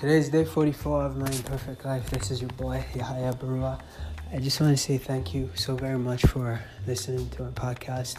[0.00, 2.10] Today is day 44 of my imperfect life.
[2.10, 3.80] This is your boy, Yahya Barua.
[4.30, 8.18] I just want to say thank you so very much for listening to my podcast.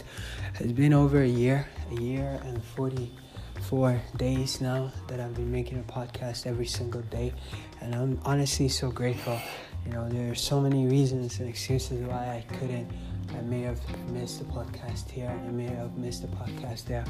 [0.58, 5.78] It's been over a year, a year and 44 days now that I've been making
[5.78, 7.32] a podcast every single day.
[7.80, 9.38] And I'm honestly so grateful.
[9.86, 12.90] You know, there are so many reasons and excuses why I couldn't.
[13.36, 17.04] I may have missed the podcast here, I may have missed the podcast there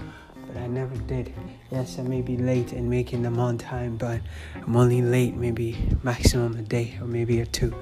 [0.48, 1.32] but I never did.
[1.71, 4.21] Yes, I may be late in making them on time, but
[4.54, 7.75] I'm only late maybe maximum a day or maybe a two,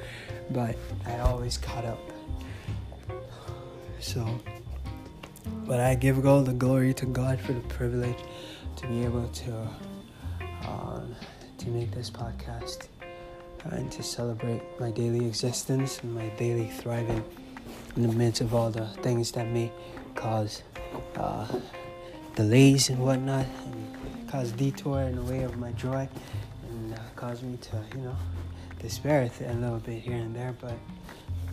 [0.51, 0.77] but
[1.07, 2.01] I always caught up.
[4.01, 4.27] So,
[5.65, 8.19] but I give all the glory to God for the privilege
[8.77, 9.69] to be able to
[10.67, 11.15] um,
[11.59, 12.89] to make this podcast
[13.71, 17.25] and to celebrate my daily existence and my daily thriving
[17.97, 19.73] in the midst of all the things that may
[20.15, 20.63] cause
[21.17, 21.47] uh,
[22.35, 26.09] delays and whatnot and caused detour in the way of my joy
[26.69, 28.17] and uh, caused me to, you know,
[28.79, 30.55] despair a little bit here and there.
[30.61, 30.75] But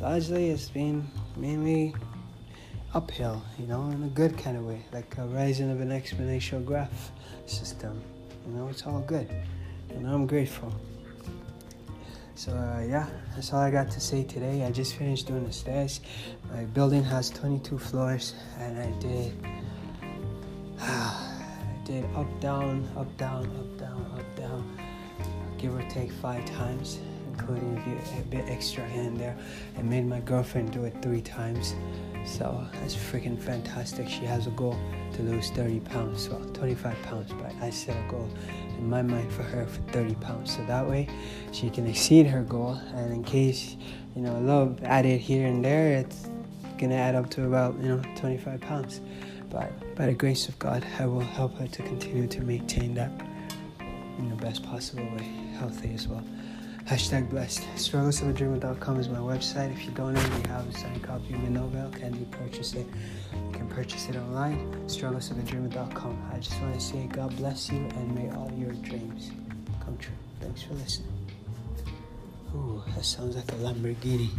[0.01, 1.95] largely it's been mainly
[2.93, 6.63] uphill, you know, in a good kind of way, like a rising of an exponential
[6.63, 7.11] graph
[7.45, 8.01] system.
[8.45, 9.29] You know, it's all good.
[9.89, 10.73] And I'm grateful.
[12.35, 14.63] So uh, yeah, that's all I got to say today.
[14.63, 16.01] I just finished doing the stairs.
[16.51, 19.33] My building has 22 floors, and I did
[21.85, 24.77] did up, down, up, down, up, down, up, down,
[25.57, 26.99] give or take five times,
[27.31, 29.37] including a bit, a bit extra here and there.
[29.77, 31.75] I made my girlfriend do it three times.
[32.25, 34.07] So that's freaking fantastic.
[34.07, 34.77] She has a goal
[35.13, 38.29] to lose 30 pounds, well, 25 pounds, but I set a goal
[38.83, 40.55] in my mind for her for 30 pounds.
[40.55, 41.07] So that way
[41.51, 42.79] she can exceed her goal.
[42.95, 43.77] And in case,
[44.15, 46.27] you know, a little added here and there, it's
[46.77, 49.01] gonna add up to about, you know, 25 pounds.
[49.49, 53.11] But by the grace of God, I will help her to continue to maintain that
[54.17, 55.23] in the best possible way,
[55.57, 56.23] healthy as well.
[56.85, 57.61] Hashtag blessed.
[57.75, 59.71] Strugglesofadreamer.com is my website.
[59.71, 62.85] If you don't already have a signed copy of my novel, can you purchase it?
[63.33, 64.69] You can purchase it online.
[64.87, 66.31] Strugglesofadreamer.com.
[66.33, 69.31] I just want to say God bless you and may all your dreams
[69.85, 70.13] come true.
[70.41, 71.07] Thanks for listening.
[72.53, 74.29] Ooh, that sounds like a Lamborghini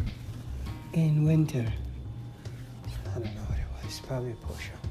[0.93, 1.67] in winter.
[3.07, 4.01] I don't know what it was.
[4.01, 4.84] Probably a Porsche.